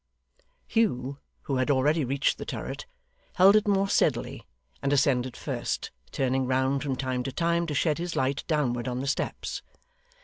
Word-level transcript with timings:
Hugh, 0.65 1.19
who 1.43 1.57
had 1.57 1.69
already 1.69 2.03
reached 2.03 2.39
the 2.39 2.43
turret, 2.45 2.87
held 3.35 3.55
it 3.55 3.67
more 3.67 3.87
steadily, 3.87 4.47
and 4.81 4.91
ascended 4.91 5.37
first, 5.37 5.91
turning 6.11 6.47
round 6.47 6.81
from 6.81 6.95
time 6.95 7.21
to 7.21 7.31
time 7.31 7.67
to 7.67 7.75
shed 7.75 7.99
his 7.99 8.15
light 8.15 8.43
downward 8.47 8.87
on 8.87 9.01
the 9.01 9.05
steps. 9.07 9.61